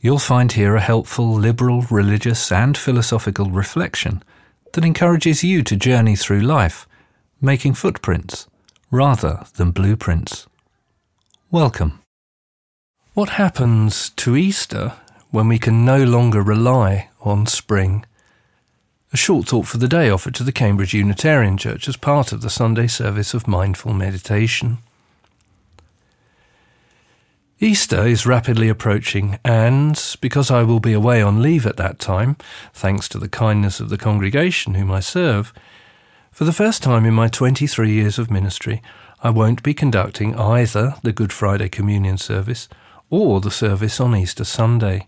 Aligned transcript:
you'll 0.00 0.18
find 0.18 0.52
here 0.52 0.76
a 0.76 0.80
helpful 0.80 1.32
liberal, 1.32 1.82
religious, 1.90 2.50
and 2.50 2.76
philosophical 2.76 3.50
reflection 3.50 4.22
that 4.72 4.84
encourages 4.84 5.44
you 5.44 5.62
to 5.62 5.76
journey 5.76 6.16
through 6.16 6.40
life, 6.40 6.86
making 7.40 7.74
footprints 7.74 8.46
rather 8.90 9.44
than 9.56 9.70
blueprints. 9.70 10.46
Welcome. 11.50 12.00
What 13.14 13.30
happens 13.30 14.10
to 14.10 14.36
Easter 14.36 14.94
when 15.30 15.48
we 15.48 15.58
can 15.58 15.84
no 15.84 16.02
longer 16.02 16.42
rely 16.42 17.08
on 17.20 17.46
spring? 17.46 18.04
A 19.12 19.16
short 19.16 19.48
thought 19.48 19.66
for 19.66 19.78
the 19.78 19.88
day 19.88 20.08
offered 20.08 20.36
to 20.36 20.44
the 20.44 20.52
Cambridge 20.52 20.94
Unitarian 20.94 21.58
Church 21.58 21.88
as 21.88 21.96
part 21.96 22.32
of 22.32 22.42
the 22.42 22.50
Sunday 22.50 22.86
service 22.86 23.34
of 23.34 23.48
mindful 23.48 23.92
meditation. 23.92 24.78
Easter 27.62 28.06
is 28.06 28.24
rapidly 28.24 28.70
approaching, 28.70 29.38
and 29.44 30.16
because 30.22 30.50
I 30.50 30.62
will 30.62 30.80
be 30.80 30.94
away 30.94 31.20
on 31.20 31.42
leave 31.42 31.66
at 31.66 31.76
that 31.76 31.98
time, 31.98 32.38
thanks 32.72 33.06
to 33.10 33.18
the 33.18 33.28
kindness 33.28 33.80
of 33.80 33.90
the 33.90 33.98
congregation 33.98 34.76
whom 34.76 34.90
I 34.90 35.00
serve, 35.00 35.52
for 36.32 36.44
the 36.44 36.54
first 36.54 36.82
time 36.82 37.04
in 37.04 37.12
my 37.12 37.28
23 37.28 37.92
years 37.92 38.18
of 38.18 38.30
ministry, 38.30 38.80
I 39.22 39.28
won't 39.28 39.62
be 39.62 39.74
conducting 39.74 40.34
either 40.36 40.94
the 41.02 41.12
Good 41.12 41.34
Friday 41.34 41.68
Communion 41.68 42.16
service 42.16 42.66
or 43.10 43.42
the 43.42 43.50
service 43.50 44.00
on 44.00 44.16
Easter 44.16 44.44
Sunday. 44.44 45.06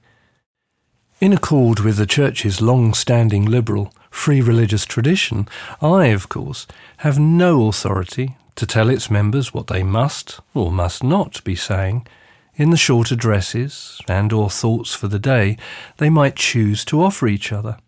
In 1.21 1.33
accord 1.33 1.81
with 1.81 1.97
the 1.97 2.05
Church's 2.05 2.61
long 2.61 2.93
standing 2.93 3.47
liberal, 3.47 3.95
free 4.11 4.43
religious 4.43 4.85
tradition, 4.85 5.49
I, 5.81 6.09
of 6.09 6.29
course, 6.29 6.67
have 6.99 7.19
no 7.19 7.69
authority 7.69 8.37
to 8.57 8.67
tell 8.67 8.91
its 8.91 9.11
members 9.11 9.55
what 9.55 9.69
they 9.69 9.83
must 9.83 10.41
or 10.53 10.71
must 10.71 11.03
not 11.03 11.43
be 11.45 11.57
saying 11.57 12.07
in 12.55 12.71
the 12.71 12.77
short 12.77 13.11
addresses 13.11 14.01
and 14.09 14.33
or 14.33 14.51
thoughts 14.51 14.95
for 14.95 15.09
the 15.09 15.19
day 15.19 15.57
they 15.97 16.11
might 16.11 16.37
choose 16.37 16.85
to 16.85 17.03
offer 17.03 17.27
each 17.27 17.53
other. 17.53 17.79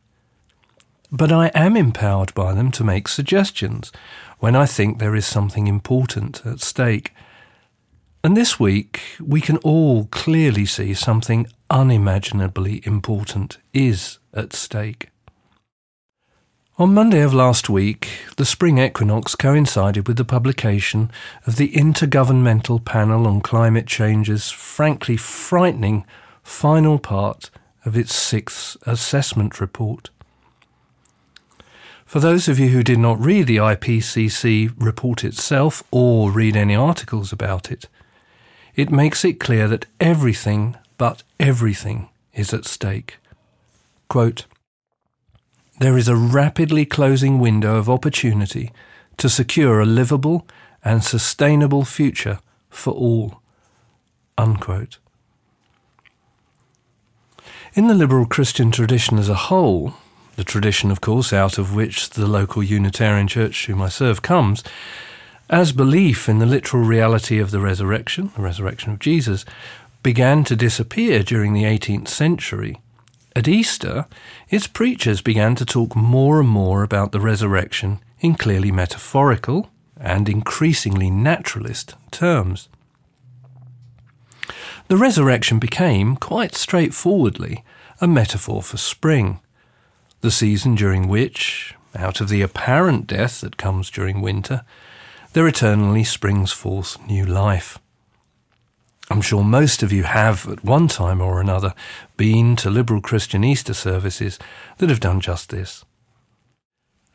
But 1.12 1.31
I 1.31 1.48
am 1.55 1.77
empowered 1.77 2.34
by 2.34 2.55
them 2.55 2.70
to 2.73 2.85
make 2.85 3.07
suggestions 3.09 3.92
when 4.39 4.57
I 4.57 4.67
think 4.67 4.98
there 4.98 5.15
is 5.15 5.27
something 5.27 5.67
important 5.67 6.45
at 6.45 6.61
stake. 6.61 7.12
And 8.25 8.37
this 8.37 8.59
week 8.59 9.01
we 9.20 9.41
can 9.41 9.59
all 9.59 10.07
clearly 10.07 10.67
see 10.67 10.95
something 10.95 11.47
unimaginably 11.70 12.83
important 12.85 13.59
is 13.73 14.19
at 14.33 14.53
stake. 14.53 15.11
On 16.77 16.92
Monday 16.92 17.20
of 17.20 17.33
last 17.33 17.70
week, 17.70 18.08
the 18.36 18.44
spring 18.44 18.78
equinox 18.78 19.36
coincided 19.36 20.08
with 20.08 20.17
the 20.17 20.25
publication 20.25 21.08
of 21.47 21.55
the 21.55 21.69
Intergovernmental 21.69 22.84
Panel 22.84 23.28
on 23.28 23.42
Climate 23.42 23.86
Change's 23.86 24.50
frankly 24.50 25.17
frightening 25.17 26.05
final 26.42 26.98
part 26.98 27.50
of 27.84 27.97
its 27.97 28.12
sixth 28.12 28.77
assessment 28.89 29.61
report. 29.61 30.11
For 32.05 32.18
those 32.18 32.48
of 32.48 32.58
you 32.58 32.70
who 32.70 32.83
did 32.83 32.98
not 32.98 33.20
read 33.20 33.46
the 33.46 33.58
IPCC 33.58 34.74
report 34.77 35.23
itself 35.23 35.84
or 35.92 36.33
read 36.33 36.57
any 36.57 36.74
articles 36.74 37.33
about 37.33 37.70
it, 37.70 37.86
it 38.74 38.90
makes 38.90 39.24
it 39.24 39.39
clear 39.39 39.68
that 39.68 39.86
everything 40.01 40.74
but 40.98 41.23
everything 41.39 42.08
is 42.33 42.52
at 42.52 42.64
stake. 42.64 43.18
Quote, 44.08 44.46
there 45.79 45.98
is 45.98 46.08
a 46.08 46.17
rapidly 46.17 46.85
closing 46.85 47.39
window 47.39 47.77
of 47.77 47.90
opportunity 47.90 48.73
to 49.17 49.29
secure 49.29 49.80
a 49.80 49.86
livable 49.86 50.46
and 50.85 51.02
sustainable 51.02 51.85
future 51.85 52.39
for 52.70 52.92
all. 52.92 53.40
Unquote. 54.36 54.98
In 57.74 57.89
the 57.89 57.95
liberal 57.95 58.27
Christian 58.27 58.70
tradition 58.70 59.18
as 59.18 59.29
a 59.29 59.34
whole, 59.34 59.95
the 60.36 60.45
tradition, 60.45 60.90
of 60.90 61.01
course, 61.01 61.33
out 61.33 61.58
of 61.58 61.74
which 61.74 62.11
the 62.11 62.27
local 62.27 62.63
Unitarian 62.63 63.29
church 63.29 63.67
whom 63.67 63.83
I 63.83 63.89
serve 63.89 64.23
comes, 64.23 64.63
as 65.51 65.73
belief 65.73 66.29
in 66.29 66.39
the 66.39 66.46
literal 66.46 66.84
reality 66.84 67.39
of 67.39 67.51
the 67.51 67.61
resurrection, 67.61 68.30
the 68.36 68.42
resurrection 68.42 68.92
of 68.92 68.98
Jesus, 68.98 69.45
began 70.02 70.45
to 70.45 70.57
disappear 70.57 71.23
during 71.23 71.52
the 71.52 71.64
18th 71.64 72.08
century, 72.08 72.80
at 73.36 73.48
Easter, 73.48 74.06
its 74.48 74.67
preachers 74.67 75.20
began 75.20 75.55
to 75.56 75.64
talk 75.64 75.96
more 75.96 76.40
and 76.40 76.48
more 76.48 76.83
about 76.83 77.12
the 77.12 77.20
resurrection 77.20 78.00
in 78.20 78.36
clearly 78.36 78.70
metaphorical 78.70 79.70
and 79.96 80.28
increasingly 80.28 81.11
naturalist 81.11 81.95
terms. 82.11 82.68
The 84.89 84.96
resurrection 84.96 85.58
became, 85.58 86.17
quite 86.17 86.55
straightforwardly, 86.55 87.64
a 88.00 88.06
metaphor 88.06 88.62
for 88.62 88.77
spring, 88.77 89.40
the 90.20 90.30
season 90.30 90.74
during 90.74 91.08
which, 91.08 91.74
out 91.96 92.20
of 92.20 92.28
the 92.28 92.42
apparent 92.42 93.06
death 93.06 93.40
that 93.40 93.56
comes 93.56 93.90
during 93.90 94.20
winter, 94.20 94.64
there 95.33 95.48
eternally 95.48 96.05
springs 96.05 96.52
forth 96.52 97.05
new 97.06 97.27
life. 97.27 97.78
I'm 99.11 99.20
sure 99.20 99.45
most 99.45 99.83
of 99.83 99.92
you 99.92 100.05
have, 100.05 100.48
at 100.48 100.65
one 100.65 100.89
time 100.89 101.20
or 101.20 101.41
another, 101.41 101.75
been 102.17 102.57
to 102.57 102.70
liberal 102.70 103.01
Christian 103.01 103.45
Easter 103.45 103.75
services 103.75 104.39
that 104.79 104.89
have 104.89 105.01
done 105.01 105.20
just 105.20 105.51
this. 105.51 105.85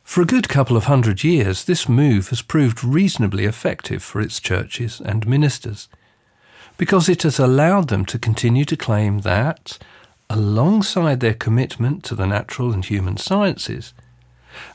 For 0.03 0.21
a 0.21 0.25
good 0.25 0.49
couple 0.49 0.77
of 0.77 0.85
hundred 0.85 1.23
years, 1.23 1.65
this 1.65 1.89
move 1.89 2.29
has 2.29 2.41
proved 2.41 2.83
reasonably 2.83 3.45
effective 3.45 4.03
for 4.03 4.21
its 4.21 4.39
churches 4.39 5.01
and 5.03 5.27
ministers, 5.27 5.87
because 6.77 7.09
it 7.09 7.23
has 7.23 7.39
allowed 7.39 7.89
them 7.89 8.05
to 8.05 8.19
continue 8.19 8.65
to 8.65 8.77
claim 8.77 9.19
that, 9.19 9.77
alongside 10.29 11.19
their 11.19 11.33
commitment 11.33 12.03
to 12.03 12.15
the 12.15 12.27
natural 12.27 12.71
and 12.71 12.85
human 12.85 13.17
sciences, 13.17 13.93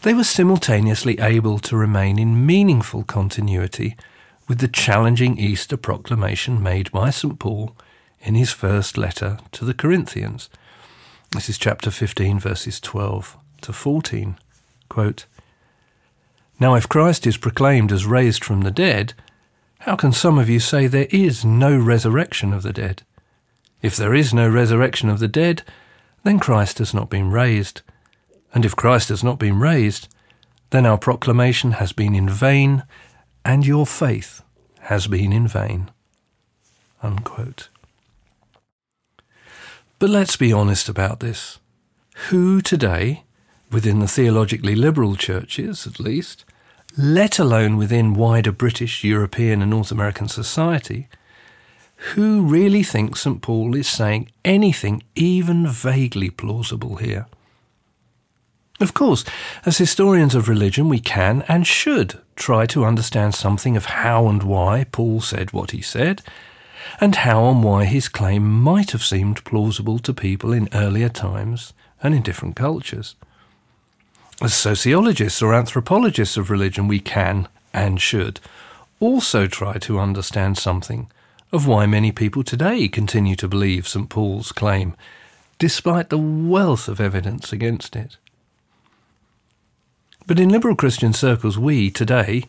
they 0.02 0.14
were 0.14 0.24
simultaneously 0.24 1.18
able 1.20 1.58
to 1.60 1.76
remain 1.76 2.18
in 2.18 2.46
meaningful 2.46 3.04
continuity 3.04 3.96
with 4.48 4.58
the 4.58 4.68
challenging 4.68 5.38
Easter 5.38 5.76
proclamation 5.76 6.62
made 6.62 6.90
by 6.90 7.10
St. 7.10 7.38
Paul 7.38 7.76
in 8.20 8.34
his 8.34 8.52
first 8.52 8.98
letter 8.98 9.38
to 9.52 9.64
the 9.64 9.74
Corinthians. 9.74 10.48
This 11.32 11.48
is 11.48 11.58
chapter 11.58 11.90
15, 11.90 12.38
verses 12.38 12.80
12 12.80 13.36
to 13.62 13.72
14. 13.72 14.36
Quote, 14.88 15.26
now, 16.60 16.74
if 16.76 16.88
Christ 16.88 17.26
is 17.26 17.36
proclaimed 17.36 17.90
as 17.90 18.06
raised 18.06 18.44
from 18.44 18.60
the 18.60 18.70
dead, 18.70 19.14
how 19.80 19.96
can 19.96 20.12
some 20.12 20.38
of 20.38 20.48
you 20.48 20.60
say 20.60 20.86
there 20.86 21.08
is 21.10 21.44
no 21.44 21.76
resurrection 21.76 22.52
of 22.52 22.62
the 22.62 22.72
dead? 22.72 23.02
If 23.82 23.96
there 23.96 24.14
is 24.14 24.32
no 24.32 24.48
resurrection 24.48 25.10
of 25.10 25.18
the 25.18 25.28
dead, 25.28 25.62
then 26.22 26.38
Christ 26.38 26.78
has 26.78 26.94
not 26.94 27.10
been 27.10 27.30
raised. 27.30 27.82
And 28.54 28.64
if 28.64 28.76
Christ 28.76 29.08
has 29.08 29.24
not 29.24 29.38
been 29.38 29.58
raised, 29.58 30.08
then 30.70 30.86
our 30.86 30.96
proclamation 30.96 31.72
has 31.72 31.92
been 31.92 32.14
in 32.14 32.28
vain, 32.28 32.84
and 33.44 33.66
your 33.66 33.86
faith 33.86 34.42
has 34.80 35.06
been 35.06 35.32
in 35.32 35.46
vain. 35.46 35.90
Unquote. 37.02 37.68
But 39.98 40.10
let's 40.10 40.36
be 40.36 40.52
honest 40.52 40.88
about 40.88 41.20
this. 41.20 41.58
Who 42.28 42.60
today, 42.60 43.24
within 43.70 43.98
the 44.00 44.08
theologically 44.08 44.74
liberal 44.74 45.16
churches 45.16 45.86
at 45.86 46.00
least, 46.00 46.44
let 46.96 47.38
alone 47.38 47.76
within 47.76 48.14
wider 48.14 48.52
British, 48.52 49.02
European, 49.02 49.62
and 49.62 49.70
North 49.70 49.90
American 49.90 50.28
society, 50.28 51.08
who 52.14 52.42
really 52.42 52.82
thinks 52.82 53.22
St. 53.22 53.40
Paul 53.42 53.74
is 53.74 53.88
saying 53.88 54.30
anything 54.44 55.02
even 55.14 55.66
vaguely 55.66 56.30
plausible 56.30 56.96
here? 56.96 57.26
Of 58.80 58.92
course, 58.92 59.24
as 59.64 59.78
historians 59.78 60.34
of 60.34 60.48
religion, 60.48 60.88
we 60.88 60.98
can 60.98 61.42
and 61.46 61.66
should 61.66 62.20
try 62.34 62.66
to 62.66 62.84
understand 62.84 63.34
something 63.34 63.76
of 63.76 63.84
how 63.86 64.26
and 64.26 64.42
why 64.42 64.84
Paul 64.90 65.20
said 65.20 65.52
what 65.52 65.70
he 65.70 65.80
said, 65.80 66.22
and 67.00 67.14
how 67.16 67.48
and 67.48 67.62
why 67.62 67.84
his 67.84 68.08
claim 68.08 68.50
might 68.50 68.90
have 68.90 69.04
seemed 69.04 69.44
plausible 69.44 69.98
to 70.00 70.12
people 70.12 70.52
in 70.52 70.68
earlier 70.72 71.08
times 71.08 71.72
and 72.02 72.14
in 72.14 72.22
different 72.22 72.56
cultures. 72.56 73.14
As 74.42 74.54
sociologists 74.54 75.40
or 75.40 75.54
anthropologists 75.54 76.36
of 76.36 76.50
religion, 76.50 76.88
we 76.88 76.98
can 76.98 77.46
and 77.72 78.00
should 78.00 78.40
also 78.98 79.46
try 79.46 79.78
to 79.78 80.00
understand 80.00 80.58
something 80.58 81.10
of 81.52 81.66
why 81.68 81.86
many 81.86 82.10
people 82.10 82.42
today 82.42 82.88
continue 82.88 83.36
to 83.36 83.46
believe 83.46 83.86
St. 83.86 84.08
Paul's 84.08 84.50
claim, 84.50 84.94
despite 85.58 86.10
the 86.10 86.18
wealth 86.18 86.88
of 86.88 87.00
evidence 87.00 87.52
against 87.52 87.94
it. 87.94 88.16
But 90.26 90.40
in 90.40 90.48
liberal 90.48 90.76
Christian 90.76 91.12
circles, 91.12 91.58
we, 91.58 91.90
today, 91.90 92.44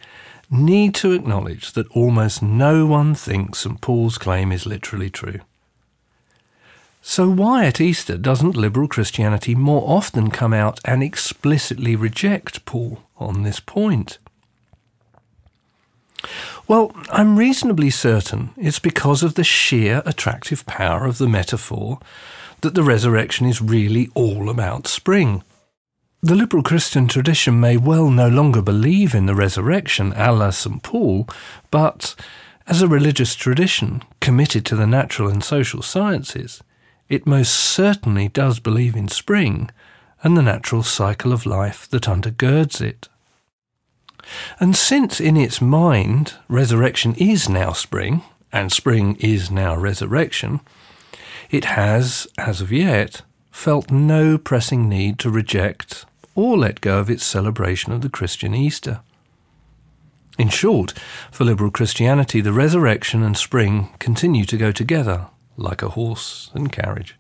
need 0.50 0.96
to 0.96 1.12
acknowledge 1.12 1.74
that 1.74 1.90
almost 1.92 2.42
no 2.42 2.86
one 2.86 3.16
thinks 3.16 3.60
St. 3.60 3.82
Paul's 3.82 4.18
claim 4.18 4.52
is 4.52 4.66
literally 4.66 5.10
true. 5.10 5.40
So, 7.02 7.30
why 7.30 7.66
at 7.66 7.80
Easter 7.80 8.18
doesn't 8.18 8.56
liberal 8.56 8.88
Christianity 8.88 9.54
more 9.54 9.84
often 9.88 10.32
come 10.32 10.54
out 10.54 10.80
and 10.86 11.04
explicitly 11.04 11.96
reject 11.96 12.66
Paul 12.66 13.04
on 13.18 13.44
this 13.44 13.60
point? 13.60 14.18
Well, 16.68 16.96
I'm 17.12 17.38
reasonably 17.38 17.92
certain 17.92 18.50
it's 18.58 18.80
because 18.80 19.22
of 19.22 19.36
the 19.36 19.44
sheer 19.44 20.02
attractive 20.06 20.66
power 20.66 21.06
of 21.06 21.20
the 21.20 21.30
metaphor 21.30 22.00
that 22.62 22.74
the 22.74 22.84
resurrection 22.84 23.46
is 23.46 23.62
really 23.62 24.10
all 24.16 24.50
about 24.50 24.88
spring. 24.88 25.44
The 26.26 26.34
liberal 26.34 26.64
Christian 26.64 27.08
tradition 27.08 27.60
may 27.60 27.78
well 27.78 28.10
no 28.10 28.28
longer 28.28 28.64
believe 28.64 29.14
in 29.14 29.28
the 29.28 29.36
resurrection 29.36 30.12
a 30.16 30.32
la 30.32 30.50
St. 30.50 30.82
Paul, 30.82 31.30
but 31.70 32.16
as 32.66 32.82
a 32.82 32.88
religious 32.88 33.36
tradition 33.36 34.02
committed 34.22 34.66
to 34.66 34.76
the 34.76 34.88
natural 34.88 35.30
and 35.30 35.44
social 35.44 35.84
sciences, 35.84 36.64
it 37.10 37.28
most 37.28 37.54
certainly 37.54 38.28
does 38.28 38.60
believe 38.60 38.96
in 38.96 39.08
spring 39.08 39.70
and 40.24 40.36
the 40.36 40.42
natural 40.42 40.82
cycle 40.82 41.32
of 41.32 41.46
life 41.46 41.88
that 41.90 42.06
undergirds 42.06 42.82
it. 42.82 43.08
And 44.60 44.76
since 44.76 45.20
in 45.20 45.38
its 45.38 45.62
mind 45.62 46.34
resurrection 46.48 47.14
is 47.20 47.48
now 47.48 47.72
spring, 47.72 48.24
and 48.52 48.72
spring 48.72 49.16
is 49.20 49.52
now 49.52 49.76
resurrection, 49.76 50.62
it 51.52 51.66
has, 51.66 52.26
as 52.36 52.62
of 52.62 52.72
yet, 52.72 53.22
felt 53.52 53.92
no 53.92 54.40
pressing 54.40 54.90
need 54.90 55.20
to 55.20 55.30
reject 55.30 56.08
or 56.36 56.58
let 56.58 56.82
go 56.82 57.00
of 57.00 57.10
its 57.10 57.24
celebration 57.24 57.94
of 57.94 58.02
the 58.02 58.10
Christian 58.10 58.54
Easter. 58.54 59.00
In 60.38 60.50
short, 60.50 60.94
for 61.32 61.46
liberal 61.46 61.72
Christianity, 61.72 62.42
the 62.42 62.52
resurrection 62.52 63.24
and 63.24 63.38
spring 63.38 63.90
continue 64.00 64.44
to 64.46 64.58
go 64.58 64.72
together 64.72 65.28
like 65.56 65.82
a 65.82 65.90
horse 65.90 66.52
and 66.54 66.72
carriage. 66.72 67.16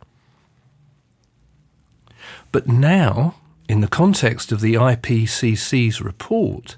But 2.52 2.68
now, 2.68 3.36
in 3.70 3.80
the 3.82 3.88
context 3.88 4.52
of 4.52 4.60
the 4.60 4.74
IPCC's 4.74 6.02
report, 6.02 6.76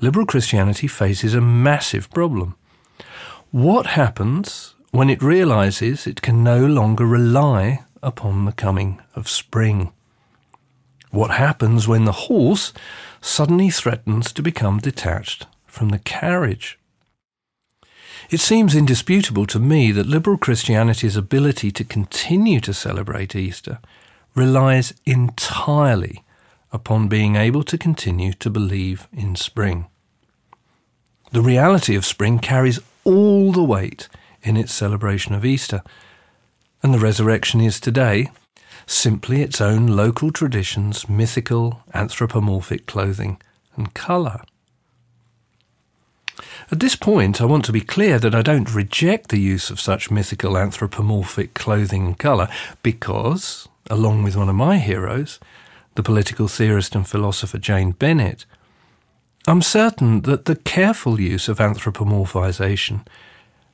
liberal 0.00 0.26
Christianity 0.26 0.86
faces 0.86 1.34
a 1.34 1.40
massive 1.40 2.10
problem. 2.10 2.56
What 3.50 3.86
happens 3.86 4.74
when 4.90 5.08
it 5.08 5.22
realizes 5.22 6.06
it 6.06 6.22
can 6.22 6.44
no 6.44 6.66
longer 6.66 7.06
rely 7.06 7.84
upon 8.02 8.44
the 8.44 8.52
coming 8.52 9.00
of 9.14 9.28
spring? 9.28 9.92
What 11.14 11.30
happens 11.30 11.86
when 11.86 12.06
the 12.06 12.26
horse 12.26 12.72
suddenly 13.20 13.70
threatens 13.70 14.32
to 14.32 14.42
become 14.42 14.80
detached 14.80 15.46
from 15.64 15.90
the 15.90 16.00
carriage? 16.00 16.76
It 18.30 18.40
seems 18.40 18.74
indisputable 18.74 19.46
to 19.46 19.60
me 19.60 19.92
that 19.92 20.08
liberal 20.08 20.36
Christianity's 20.36 21.16
ability 21.16 21.70
to 21.70 21.84
continue 21.84 22.58
to 22.58 22.74
celebrate 22.74 23.36
Easter 23.36 23.78
relies 24.34 24.92
entirely 25.06 26.24
upon 26.72 27.06
being 27.06 27.36
able 27.36 27.62
to 27.62 27.78
continue 27.78 28.32
to 28.32 28.50
believe 28.50 29.06
in 29.12 29.36
spring. 29.36 29.86
The 31.30 31.42
reality 31.42 31.94
of 31.94 32.04
spring 32.04 32.40
carries 32.40 32.80
all 33.04 33.52
the 33.52 33.62
weight 33.62 34.08
in 34.42 34.56
its 34.56 34.74
celebration 34.74 35.32
of 35.32 35.44
Easter, 35.44 35.84
and 36.82 36.92
the 36.92 36.98
resurrection 36.98 37.60
is 37.60 37.78
today 37.78 38.32
simply 38.86 39.42
its 39.42 39.60
own 39.60 39.86
local 39.86 40.30
traditions, 40.30 41.08
mythical, 41.08 41.82
anthropomorphic 41.92 42.86
clothing 42.86 43.40
and 43.76 43.94
colour. 43.94 44.42
At 46.70 46.80
this 46.80 46.96
point, 46.96 47.40
I 47.40 47.44
want 47.44 47.64
to 47.66 47.72
be 47.72 47.80
clear 47.80 48.18
that 48.18 48.34
I 48.34 48.42
don't 48.42 48.74
reject 48.74 49.28
the 49.28 49.40
use 49.40 49.70
of 49.70 49.80
such 49.80 50.10
mythical 50.10 50.56
anthropomorphic 50.56 51.54
clothing 51.54 52.06
and 52.06 52.18
colour 52.18 52.48
because, 52.82 53.68
along 53.90 54.22
with 54.22 54.36
one 54.36 54.48
of 54.48 54.54
my 54.54 54.78
heroes, 54.78 55.38
the 55.94 56.02
political 56.02 56.48
theorist 56.48 56.94
and 56.94 57.06
philosopher 57.06 57.58
Jane 57.58 57.92
Bennett, 57.92 58.46
I'm 59.46 59.62
certain 59.62 60.22
that 60.22 60.46
the 60.46 60.56
careful 60.56 61.20
use 61.20 61.48
of 61.48 61.58
anthropomorphization 61.58 63.06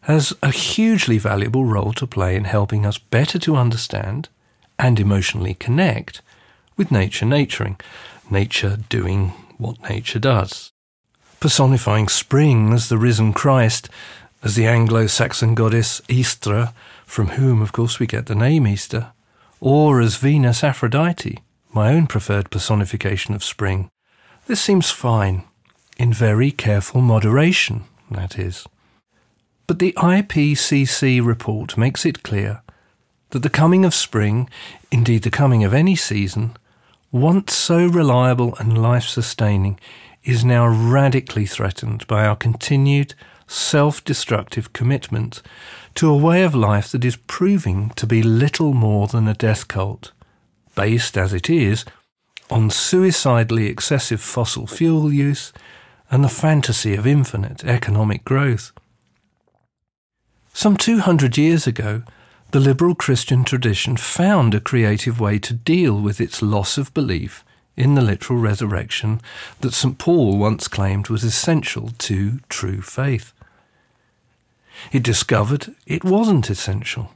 has 0.02 0.34
a 0.42 0.50
hugely 0.50 1.18
valuable 1.18 1.64
role 1.64 1.92
to 1.92 2.06
play 2.06 2.34
in 2.34 2.44
helping 2.44 2.84
us 2.84 2.98
better 2.98 3.38
to 3.38 3.56
understand 3.56 4.28
and 4.80 4.98
emotionally 4.98 5.54
connect 5.54 6.22
with 6.76 6.90
nature 6.90 7.26
naturing, 7.26 7.78
nature 8.30 8.78
doing 8.88 9.28
what 9.58 9.88
nature 9.88 10.18
does. 10.18 10.72
Personifying 11.38 12.08
spring 12.08 12.72
as 12.72 12.88
the 12.88 12.98
risen 12.98 13.32
Christ, 13.32 13.88
as 14.42 14.54
the 14.54 14.66
Anglo 14.66 15.06
Saxon 15.06 15.54
goddess 15.54 16.00
Eostre, 16.08 16.72
from 17.04 17.28
whom, 17.28 17.60
of 17.60 17.72
course, 17.72 18.00
we 18.00 18.06
get 18.06 18.26
the 18.26 18.34
name 18.34 18.66
Easter, 18.66 19.12
or 19.60 20.00
as 20.00 20.16
Venus 20.16 20.64
Aphrodite, 20.64 21.38
my 21.72 21.92
own 21.92 22.06
preferred 22.06 22.50
personification 22.50 23.34
of 23.34 23.44
spring. 23.44 23.90
This 24.46 24.60
seems 24.60 24.90
fine, 24.90 25.44
in 25.98 26.12
very 26.12 26.50
careful 26.50 27.02
moderation, 27.02 27.84
that 28.10 28.38
is. 28.38 28.66
But 29.66 29.78
the 29.78 29.92
IPCC 29.92 31.24
report 31.24 31.76
makes 31.76 32.06
it 32.06 32.22
clear 32.22 32.62
that 33.30 33.42
the 33.42 33.50
coming 33.50 33.84
of 33.84 33.94
spring, 33.94 34.48
indeed 34.90 35.22
the 35.22 35.30
coming 35.30 35.64
of 35.64 35.74
any 35.74 35.96
season, 35.96 36.56
once 37.12 37.54
so 37.54 37.86
reliable 37.86 38.54
and 38.56 38.80
life 38.80 39.04
sustaining, 39.04 39.78
is 40.24 40.44
now 40.44 40.66
radically 40.66 41.46
threatened 41.46 42.06
by 42.06 42.26
our 42.26 42.36
continued 42.36 43.14
self 43.46 44.04
destructive 44.04 44.72
commitment 44.72 45.42
to 45.94 46.08
a 46.08 46.16
way 46.16 46.42
of 46.42 46.54
life 46.54 46.92
that 46.92 47.04
is 47.04 47.16
proving 47.16 47.90
to 47.90 48.06
be 48.06 48.22
little 48.22 48.72
more 48.72 49.08
than 49.08 49.26
a 49.26 49.34
death 49.34 49.66
cult, 49.66 50.12
based 50.74 51.16
as 51.16 51.32
it 51.32 51.50
is 51.50 51.84
on 52.48 52.70
suicidally 52.70 53.66
excessive 53.66 54.20
fossil 54.20 54.66
fuel 54.66 55.12
use 55.12 55.52
and 56.10 56.24
the 56.24 56.28
fantasy 56.28 56.94
of 56.94 57.06
infinite 57.06 57.64
economic 57.64 58.24
growth. 58.24 58.72
Some 60.52 60.76
200 60.76 61.38
years 61.38 61.66
ago, 61.66 62.02
the 62.52 62.60
liberal 62.60 62.96
Christian 62.96 63.44
tradition 63.44 63.96
found 63.96 64.54
a 64.54 64.60
creative 64.60 65.20
way 65.20 65.38
to 65.38 65.54
deal 65.54 66.00
with 66.00 66.20
its 66.20 66.42
loss 66.42 66.78
of 66.78 66.92
belief 66.94 67.44
in 67.76 67.94
the 67.94 68.02
literal 68.02 68.38
resurrection 68.38 69.20
that 69.60 69.72
St. 69.72 69.98
Paul 69.98 70.36
once 70.36 70.66
claimed 70.66 71.08
was 71.08 71.22
essential 71.22 71.90
to 71.98 72.40
true 72.48 72.82
faith. 72.82 73.32
It 74.90 75.04
discovered 75.04 75.74
it 75.86 76.04
wasn't 76.04 76.50
essential. 76.50 77.14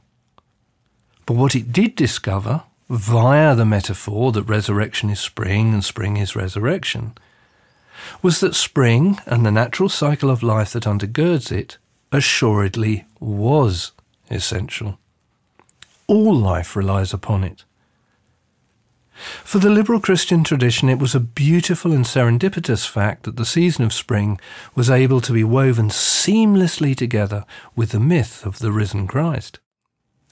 But 1.25 1.35
what 1.35 1.55
it 1.55 1.73
did 1.73 1.95
discover, 1.95 2.63
via 2.89 3.55
the 3.55 3.65
metaphor 3.65 4.31
that 4.31 4.43
resurrection 4.43 5.09
is 5.09 5.19
spring 5.19 5.73
and 5.73 5.83
spring 5.83 6.17
is 6.17 6.35
resurrection, 6.35 7.13
was 8.21 8.39
that 8.39 8.55
spring 8.55 9.19
and 9.25 9.45
the 9.45 9.51
natural 9.51 9.89
cycle 9.89 10.29
of 10.29 10.43
life 10.43 10.71
that 10.73 10.83
undergirds 10.83 11.51
it 11.51 11.77
assuredly 12.11 13.05
was 13.19 13.91
essential. 14.29 14.97
All 16.07 16.35
life 16.35 16.75
relies 16.75 17.13
upon 17.13 17.43
it. 17.43 17.65
For 19.43 19.59
the 19.59 19.69
liberal 19.69 20.01
Christian 20.01 20.43
tradition, 20.43 20.89
it 20.89 20.99
was 20.99 21.15
a 21.15 21.21
beautiful 21.21 21.93
and 21.93 22.03
serendipitous 22.03 22.85
fact 22.87 23.23
that 23.23 23.37
the 23.37 23.45
season 23.45 23.85
of 23.85 23.93
spring 23.93 24.39
was 24.75 24.89
able 24.89 25.21
to 25.21 25.31
be 25.31 25.43
woven 25.43 25.89
seamlessly 25.89 26.95
together 26.95 27.45
with 27.75 27.91
the 27.91 27.99
myth 27.99 28.45
of 28.45 28.59
the 28.59 28.73
risen 28.73 29.07
Christ. 29.07 29.59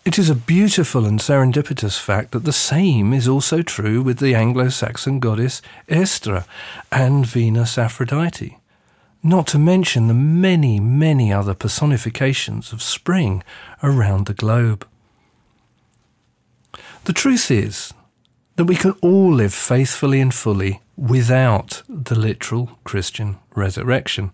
It 0.05 0.19
is 0.19 0.29
a 0.29 0.35
beautiful 0.35 1.05
and 1.05 1.17
serendipitous 1.17 1.97
fact 1.97 2.31
that 2.31 2.43
the 2.43 2.51
same 2.51 3.13
is 3.13 3.25
also 3.25 3.61
true 3.61 4.01
with 4.01 4.19
the 4.19 4.35
Anglo 4.35 4.67
Saxon 4.67 5.21
goddess 5.21 5.61
Eostre 5.87 6.43
and 6.91 7.25
Venus 7.25 7.77
Aphrodite, 7.77 8.59
not 9.23 9.47
to 9.47 9.57
mention 9.57 10.07
the 10.07 10.13
many, 10.13 10.81
many 10.81 11.31
other 11.31 11.53
personifications 11.53 12.73
of 12.73 12.83
spring 12.83 13.43
around 13.81 14.25
the 14.25 14.33
globe. 14.33 14.85
The 17.05 17.13
truth 17.13 17.51
is 17.51 17.93
that 18.55 18.65
we 18.65 18.75
can 18.75 18.91
all 19.01 19.33
live 19.33 19.53
faithfully 19.53 20.21
and 20.21 20.33
fully 20.33 20.81
without 20.95 21.83
the 21.89 22.17
literal 22.17 22.77
Christian 22.83 23.37
resurrection. 23.55 24.33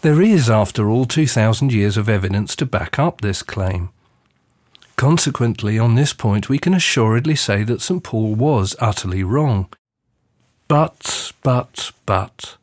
There 0.00 0.22
is, 0.22 0.48
after 0.48 0.88
all, 0.88 1.04
2,000 1.04 1.72
years 1.72 1.96
of 1.96 2.08
evidence 2.08 2.56
to 2.56 2.66
back 2.66 2.98
up 2.98 3.20
this 3.20 3.42
claim. 3.42 3.90
Consequently, 4.96 5.78
on 5.78 5.94
this 5.94 6.14
point, 6.14 6.48
we 6.48 6.58
can 6.58 6.72
assuredly 6.72 7.36
say 7.36 7.62
that 7.64 7.82
St. 7.82 8.02
Paul 8.02 8.34
was 8.34 8.74
utterly 8.78 9.22
wrong. 9.22 9.68
But, 10.68 11.32
but, 11.42 11.92
but, 12.06 12.56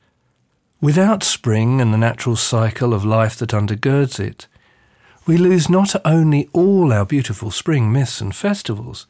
without 0.82 1.24
spring 1.24 1.80
and 1.80 1.94
the 1.94 2.00
natural 2.00 2.36
cycle 2.36 2.94
of 2.94 3.06
life 3.06 3.36
that 3.38 3.52
undergirds 3.52 4.20
it, 4.20 4.48
we 5.26 5.38
lose 5.38 5.70
not 5.70 5.96
only 6.06 6.50
all 6.54 6.92
our 6.92 7.06
beautiful 7.06 7.52
spring 7.52 7.92
myths 7.92 8.20
and 8.20 8.36
festivals, 8.36 9.08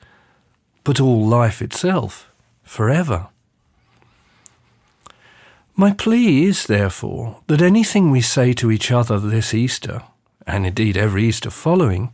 but 0.83 0.99
all 0.99 1.25
life 1.25 1.61
itself, 1.61 2.31
forever. 2.63 3.27
My 5.75 5.91
plea 5.91 6.45
is, 6.45 6.67
therefore, 6.67 7.41
that 7.47 7.61
anything 7.61 8.11
we 8.11 8.21
say 8.21 8.53
to 8.53 8.69
each 8.69 8.91
other 8.91 9.19
this 9.19 9.55
Easter, 9.55 10.03
and 10.45 10.67
indeed 10.67 10.95
every 10.95 11.25
Easter 11.25 11.49
following, 11.49 12.13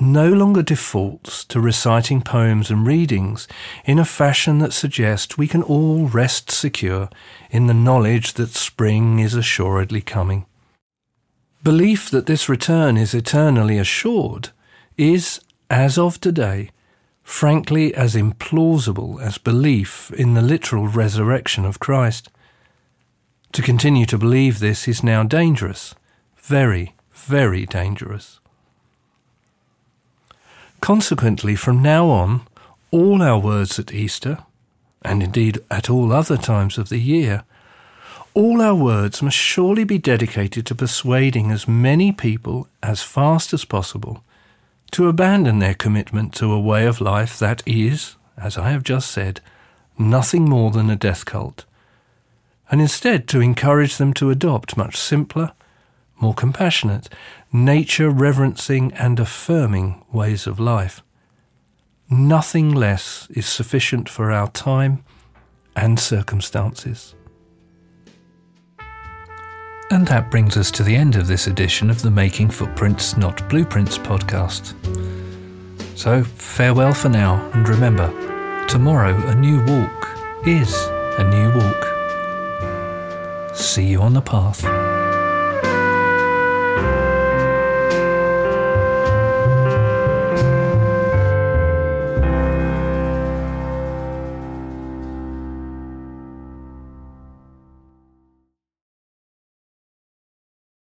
no 0.00 0.28
longer 0.28 0.62
defaults 0.62 1.44
to 1.44 1.60
reciting 1.60 2.22
poems 2.22 2.70
and 2.70 2.86
readings 2.86 3.46
in 3.84 3.98
a 3.98 4.04
fashion 4.04 4.58
that 4.58 4.72
suggests 4.72 5.36
we 5.36 5.46
can 5.46 5.62
all 5.62 6.08
rest 6.08 6.50
secure 6.50 7.10
in 7.50 7.66
the 7.66 7.74
knowledge 7.74 8.32
that 8.34 8.50
spring 8.50 9.18
is 9.18 9.34
assuredly 9.34 10.00
coming. 10.00 10.46
Belief 11.62 12.10
that 12.10 12.24
this 12.24 12.48
return 12.48 12.96
is 12.96 13.12
eternally 13.12 13.76
assured 13.76 14.48
is, 14.96 15.40
as 15.68 15.98
of 15.98 16.18
today, 16.18 16.70
frankly 17.22 17.94
as 17.94 18.14
implausible 18.14 19.20
as 19.20 19.36
belief 19.36 20.10
in 20.12 20.32
the 20.32 20.42
literal 20.42 20.88
resurrection 20.88 21.66
of 21.66 21.78
Christ. 21.78 22.30
To 23.52 23.62
continue 23.62 24.06
to 24.06 24.16
believe 24.16 24.58
this 24.58 24.88
is 24.88 25.02
now 25.02 25.22
dangerous, 25.22 25.94
very, 26.38 26.94
very 27.12 27.66
dangerous. 27.66 28.40
Consequently, 30.80 31.56
from 31.56 31.82
now 31.82 32.06
on, 32.08 32.40
all 32.90 33.22
our 33.22 33.38
words 33.38 33.78
at 33.78 33.92
Easter, 33.92 34.38
and 35.02 35.22
indeed 35.22 35.58
at 35.70 35.90
all 35.90 36.10
other 36.10 36.38
times 36.38 36.78
of 36.78 36.88
the 36.88 37.00
year, 37.00 37.44
all 38.34 38.62
our 38.62 38.74
words 38.74 39.22
must 39.22 39.36
surely 39.36 39.84
be 39.84 39.98
dedicated 39.98 40.64
to 40.66 40.74
persuading 40.74 41.50
as 41.50 41.66
many 41.66 42.12
people 42.12 42.68
as 42.82 43.02
fast 43.02 43.52
as 43.52 43.64
possible 43.64 44.22
to 44.92 45.08
abandon 45.08 45.58
their 45.58 45.74
commitment 45.74 46.34
to 46.34 46.52
a 46.52 46.60
way 46.60 46.86
of 46.86 47.00
life 47.00 47.38
that 47.38 47.62
is, 47.66 48.16
as 48.36 48.58
I 48.58 48.70
have 48.70 48.82
just 48.82 49.10
said, 49.10 49.40
nothing 49.98 50.48
more 50.48 50.70
than 50.70 50.90
a 50.90 50.96
death 50.96 51.24
cult, 51.24 51.64
and 52.70 52.80
instead 52.80 53.28
to 53.28 53.40
encourage 53.40 53.96
them 53.96 54.12
to 54.14 54.30
adopt 54.30 54.76
much 54.76 54.96
simpler, 54.96 55.52
more 56.20 56.34
compassionate, 56.34 57.08
nature 57.52 58.10
reverencing 58.10 58.92
and 58.94 59.18
affirming 59.18 60.04
ways 60.12 60.46
of 60.46 60.60
life. 60.60 61.02
Nothing 62.08 62.74
less 62.74 63.28
is 63.30 63.46
sufficient 63.46 64.08
for 64.08 64.30
our 64.30 64.50
time 64.50 65.04
and 65.76 65.98
circumstances. 65.98 67.14
And 69.92 70.06
that 70.06 70.30
brings 70.30 70.56
us 70.56 70.70
to 70.72 70.84
the 70.84 70.94
end 70.94 71.16
of 71.16 71.26
this 71.26 71.48
edition 71.48 71.90
of 71.90 72.00
the 72.00 72.12
Making 72.12 72.48
Footprints 72.48 73.16
Not 73.16 73.48
Blueprints 73.48 73.98
podcast. 73.98 74.74
So, 75.98 76.22
farewell 76.22 76.94
for 76.94 77.08
now, 77.08 77.50
and 77.54 77.68
remember, 77.68 78.06
tomorrow 78.68 79.16
a 79.26 79.34
new 79.34 79.58
walk 79.64 80.46
is 80.46 80.72
a 81.18 81.24
new 81.28 81.50
walk. 81.58 83.56
See 83.56 83.84
you 83.84 84.00
on 84.00 84.14
the 84.14 84.22
path. 84.22 84.89